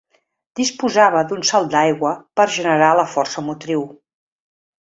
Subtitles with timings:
[0.59, 3.85] Disposava d'un salt d'aigua per generar la força motriu.